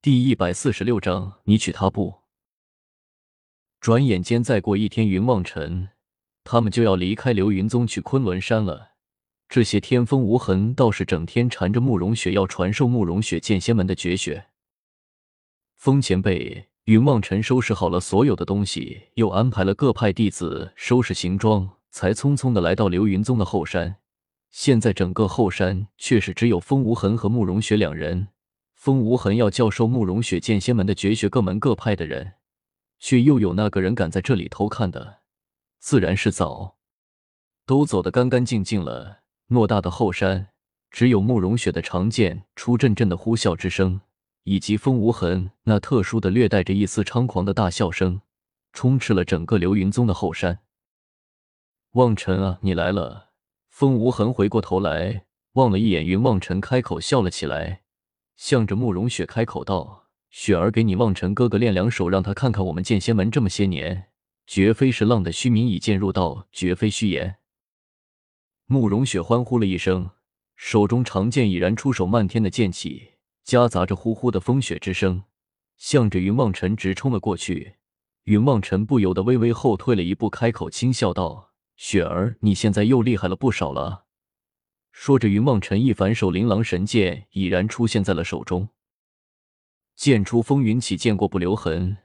[0.00, 2.20] 第一百四十六章，你娶她不？
[3.80, 5.88] 转眼间，再过一天，云望尘
[6.44, 8.92] 他们就要离开流云宗去昆仑山了。
[9.48, 14.46] 这些天风无痕倒是整天缠着慕容雪，要传授慕容雪剑仙门的绝学。
[15.74, 23.96] 风前辈，云望尘收拾好了所有的东西，又安排了各派弟子收拾行装，才匆匆的来到流云宗的后山。
[24.52, 28.28] 现在整个后山却是只有风无痕和慕容雪两人。
[28.78, 32.34] 风无痕要教授慕容雪剑仙门的绝学，各门各派的人。
[33.00, 35.18] 却又有那个人敢在这里偷看的，
[35.80, 36.76] 自然是早
[37.66, 39.22] 都走得干干净净了。
[39.48, 40.50] 偌大的后山，
[40.92, 44.00] 只有慕容雪的长剑出阵阵的呼啸之声，
[44.44, 48.20] 以及风无痕那特殊的、略带着一丝猖狂的大笑声，
[48.72, 50.60] 充斥了整个流云宗的后山。
[51.92, 53.30] 望尘啊，你来了！
[53.68, 55.24] 风无痕回过头来
[55.54, 57.82] 望了一眼云望尘，开口笑了起来，
[58.38, 60.06] 向着慕容雪开口道。
[60.30, 64.10] 雪儿给你望尘哥哥练两手，让他看看我们剑仙门这么些年，
[64.46, 67.36] 绝非是浪的虚名，以剑入道，绝非虚言。
[68.66, 70.10] 慕容雪欢呼了一声，
[70.54, 75.24] 手中长剑已然出手，漫天的剑气夹杂着呼呼的风雪之声，
[75.78, 77.76] 向着云望尘直冲了过去。
[78.24, 84.04] 云望尘不由得微微后退了一步，开口轻笑道：“雪儿，你现在又厉害了不少了。”
[85.00, 88.68] 说着，云梦尘一反手，琳琅神剑已然出现在了手中。
[89.94, 91.98] 剑出风云起，剑过不留痕。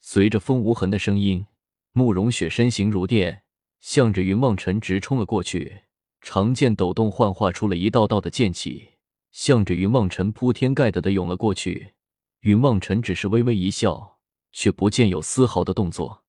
[0.00, 1.44] 随着风无痕的声音，
[1.92, 3.42] 慕容雪身形如电，
[3.80, 5.82] 向着云梦尘直冲了过去。
[6.22, 8.92] 长剑抖动，幻化出了一道道的剑气，
[9.30, 11.92] 向着云梦尘铺天盖地的涌了过去。
[12.40, 14.20] 云梦尘只是微微一笑，
[14.52, 16.24] 却不见有丝毫的动作。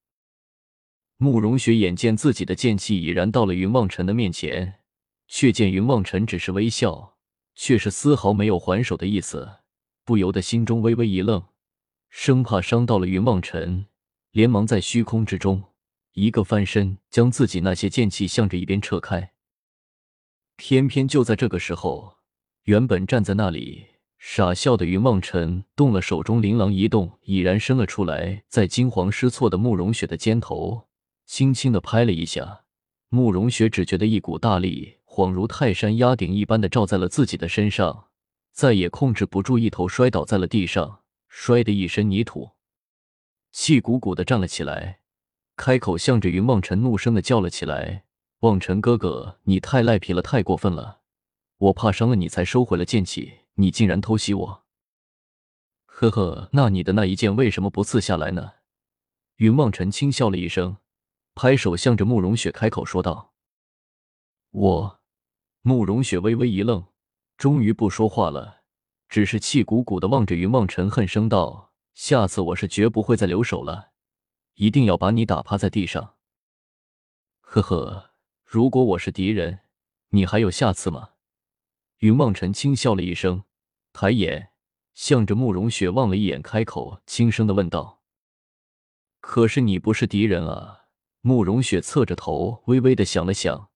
[1.15, 4.78] 慕容雪眼见自己的剑气已然到了云梦尘的面前，
[5.29, 7.15] 却见云望尘只是微笑，
[7.53, 9.47] 却是丝毫没有还手的意思。
[10.03, 11.45] 不由得心中微微一愣，
[12.09, 13.85] 生怕伤到了云望尘，
[14.31, 15.63] 连忙在虚空之中
[16.13, 19.33] 一个翻身，将自己那些剑气向着一边撤开。
[20.55, 22.17] 偏偏就在这个时候，
[22.63, 23.85] 原本站在那里
[24.17, 30.87] 傻笑的云望尘动了手中琳琅一动，已然伸了出来，在惊慌失措的慕容雪的肩头
[31.27, 32.65] 轻轻的拍了一下。
[33.09, 38.05] 慕容雪只觉得一股大力，恍如泰山压顶一般的照在了自己的身上。
[38.51, 42.51] 再也控制不住，一头摔倒在了地上，摔得一身泥土，
[43.51, 44.99] 气鼓鼓的站了起来，
[45.55, 48.03] 开口向着云望尘怒声的叫了起来
[48.41, 50.99] ：“望尘哥哥，你太赖皮了，太过分了！
[51.57, 54.63] 我怕伤了你，才收回了剑气，你竟然偷袭我！
[55.85, 58.53] 呵呵，那你的那一剑为什么不刺下来呢？”
[59.37, 60.77] 云望尘轻笑了一声，
[61.33, 63.33] 拍手向着慕容雪开口说道
[64.51, 64.98] ：“我。”
[65.61, 66.85] 慕容雪微微一愣。
[67.37, 68.63] 终于不说话了，
[69.07, 73.91] 只是气鼓鼓的望着云望尘，恨声道：“下次我是绝不会再留手了，
[74.55, 76.15] 一定要把你打趴在地上。”
[77.39, 78.11] 呵呵，
[78.43, 79.61] 如果我是敌人，
[80.09, 81.11] 你还有下次吗？
[81.99, 83.43] 云望尘轻笑了一声，
[83.93, 84.51] 抬眼
[84.93, 88.01] 向着慕容雪望了一眼，开口轻声的问道
[89.21, 90.87] ：“可是你不是敌人啊？”
[91.21, 93.69] 慕容雪侧着头，微微的想了想，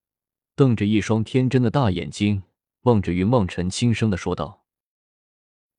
[0.55, 2.43] 瞪着一双天真的大眼睛。
[2.83, 4.65] 望着云望尘，轻声的说道：“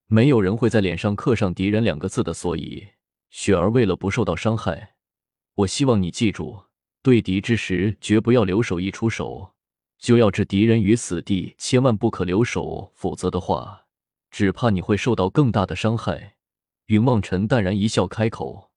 [0.09, 2.89] 没有人会在脸上刻上‘敌人’两个字的，所以
[3.29, 4.95] 雪儿为了不受到伤害，
[5.57, 6.65] 我希望你记住，
[7.03, 9.53] 对敌之时绝不要留手，一出手
[9.99, 13.85] 就要置敌人于死地，千万不可留手，否则的话，
[14.31, 16.37] 只怕你会受到更大的伤害。”
[16.87, 18.71] 云望尘淡然一笑，开口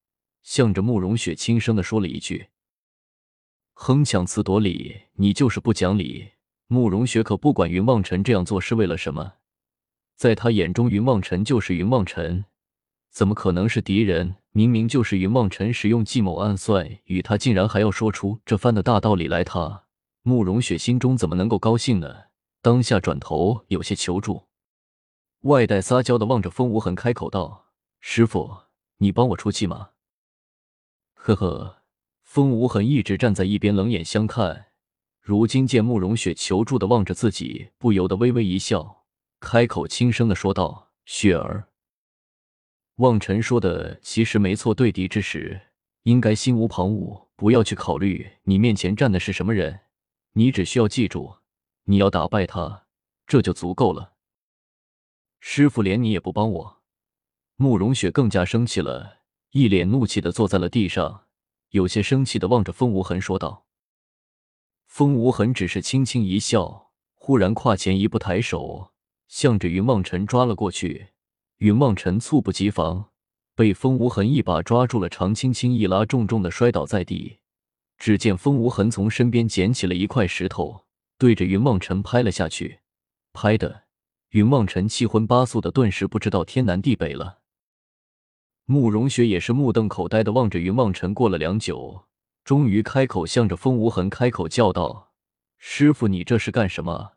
[0.43, 2.47] 向着慕容雪轻声的说了一句
[3.79, 6.31] ：“哼，强词夺理，你就是不讲理。”
[6.67, 9.35] 慕容雪可不管云望尘这样做是为了什么，
[10.15, 12.43] 在他眼中，云望尘就是云望尘，
[13.09, 14.35] 怎么可能是敌人？
[14.51, 19.85] 明明就是云望尘使用计谋暗算与他，竟然还要说出这番的大道理来，他
[20.23, 22.23] 慕容雪心中怎么能够高兴呢？
[22.61, 24.47] 当下转头有些求助，
[25.41, 27.67] 外带撒娇的望着风无痕，开口道
[28.01, 28.63] ：“师傅，
[28.97, 29.91] 你帮我出气吗？”
[31.13, 31.76] 呵呵，
[32.27, 34.65] 风无痕一直站在一边冷眼相看。
[35.21, 39.05] 如今见慕容雪求助的望着自己，不由得微微一笑，
[39.39, 41.69] 开口轻声的说道：“雪儿。”
[42.97, 45.59] 望尘说的其实没错，对敌之时
[46.03, 49.79] 应该心无旁骛，不要去考虑你面前站的是什么人，
[50.33, 51.37] 你只需要记住，
[51.85, 52.87] 你要打败他，
[53.25, 54.15] 这就足够了。
[55.39, 56.81] 师傅连你也不帮我，
[57.55, 59.19] 慕容雪更加生气了，
[59.51, 61.26] 一脸怒气的坐在了地上，
[61.69, 63.65] 有些生气的望着风无痕说道。
[64.85, 68.91] 风无痕只是轻轻一笑，忽然跨前一步，抬手
[69.27, 71.09] 向着云望尘抓了过去。
[71.57, 73.09] 云望尘猝不及防，
[73.55, 77.39] 被风无痕一把抓住了，长轻轻一拉，重重的摔倒在地。
[77.97, 80.85] 只见风无痕从身边捡起了一块石头，
[81.17, 82.79] 对着云望尘拍了下去，
[83.33, 83.85] 拍的
[84.29, 87.39] 云望尘七荤八素的，顿时不知道天南地北了。
[88.69, 92.03] 慕容雪也是目瞪口呆的望着云望尘，过了良久，
[92.43, 95.13] 终于开口，向着风无痕开口叫道
[95.57, 97.13] ：“师傅，你这是干什么？”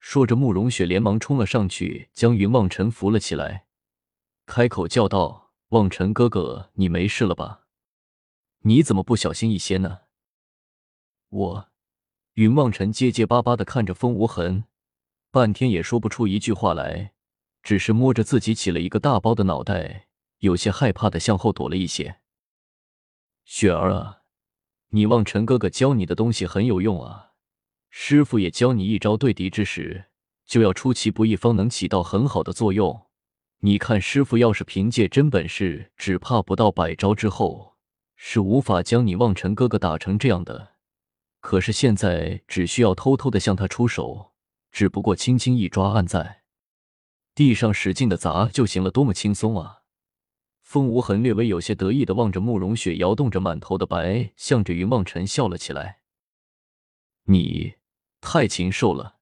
[0.00, 3.66] 说着，慕容雪连忙冲了上去，将云望尘扶了起来，
[4.46, 7.66] 开口叫道：“望尘哥哥，你没事了吧？
[8.60, 9.98] 你怎么不小心一些呢？”
[11.28, 11.68] 我，
[12.32, 14.64] 云望尘结结巴巴的看着风无痕，
[15.30, 17.12] 半天也说不出一句话来，
[17.62, 20.08] 只是摸着自己起了一个大包的脑袋，
[20.42, 22.16] 有些害怕的向后躲了一些。
[23.44, 24.22] 雪儿啊，
[24.88, 27.30] 你望尘哥哥教你的东西很有用啊。
[27.90, 30.06] 师傅也教你一招，对敌之时
[30.44, 33.06] 就要出其不意，方能起到很好的作用。
[33.60, 37.76] 你看，师傅要是凭借真本事，只怕不到百招之后
[38.16, 40.72] 是无法将你望尘哥哥打成这样的。
[41.38, 44.32] 可是现在只需要偷偷的向他出手，
[44.72, 46.42] 只不过轻轻一抓，按在
[47.32, 49.81] 地上使劲的砸就行了，多么轻松啊！
[50.72, 55.98] 风无痕略微有些得意的望着慕容雪，摇动着满头的白，向着云望尘笑了起来。
[57.24, 57.74] 你。
[58.22, 59.16] 太禽兽了！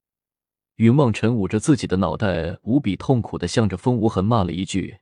[0.77, 4.99] 云望尘捂着自己的脑袋，无比痛苦的向着风无痕骂了一句，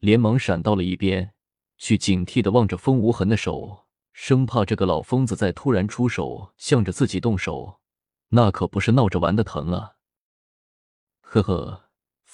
[0.00, 1.32] 连忙闪到了一边，
[1.78, 7.78] 去警惕的望着风无痕的手，生怕这个老疯子再突然出手向着自己动手，
[8.30, 9.92] 那可不是闹着玩的疼啊！
[11.20, 11.83] 呵呵，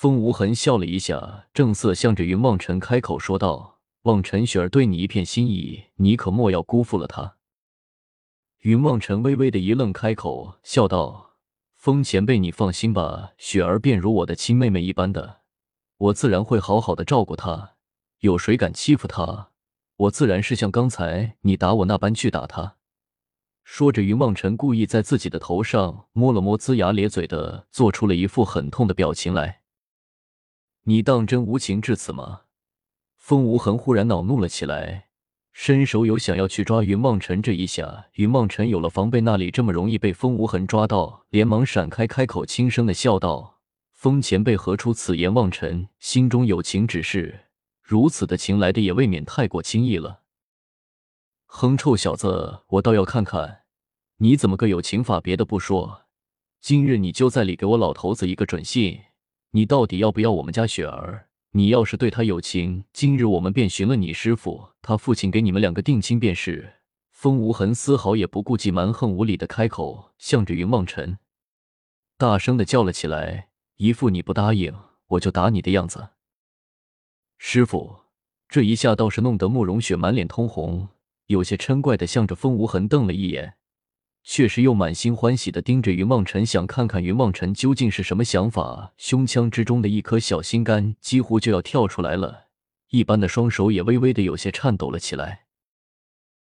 [0.00, 7.36] 风无痕笑了一下，正色向着云望尘开口说道：“望尘雪儿对你一片心意，你可莫要辜负了她。”
[8.64, 11.32] 云望尘微微的一愣，开口笑道
[11.76, 15.40] ：“风前辈，你放心吧，雪儿便如我的亲妹妹一般的，
[15.98, 17.72] 我自然会好好的照顾她。
[18.20, 19.50] 有谁敢欺负她，
[19.96, 22.76] 我自然是像刚才你打我那般去打她。”
[23.64, 29.59] 说着，云望尘故意在自己的头上摸了摸，龇牙咧嘴的做出了一副很痛的表情来。
[30.90, 32.40] “你当真无情至此吗？”
[33.16, 35.06] 风无痕忽然恼怒了起来。
[35.52, 43.60] 伸手有想要去抓云望尘这一下，云望尘有了防备，那里这么容易被风无痕抓到，连忙闪开，开口轻声的笑道
[43.94, 45.32] ：“风前辈何出此言？
[45.32, 47.46] 望尘心中有情，只是
[47.82, 50.22] 如此的情来的也未免太过轻易了。”
[51.46, 53.62] 哼，臭小子，我倒要看看
[54.18, 55.20] 你怎么个有情法！
[55.20, 56.02] 别的不说，
[56.60, 59.00] 今日你就在里给我老头子一个准信，
[59.52, 61.26] 你到底要不要我们家雪儿？
[61.52, 66.74] 你要是对她有情，今日我们便寻了你师傅，他父亲给你们两个定亲便是。
[67.10, 71.18] 风无痕丝毫也不顾忌，蛮横无理的开口，向着云望尘
[72.16, 74.72] 大声的叫了起来，一副你不答应
[75.08, 76.10] 我就打你的样子。
[77.36, 77.96] 师傅，
[78.48, 80.88] 这一下倒是弄得慕容雪满脸通红，
[81.26, 83.54] 有些嗔怪的向着风无痕瞪了一眼。
[84.22, 88.92] 却是又满心欢喜的盯着云梦辰，想看看云梦辰究竟是什么想法。
[88.96, 92.46] 胸腔之中的一颗小心肝几乎就要跳出来了，
[92.90, 95.46] 一般的双手也微微的有些颤抖了起来。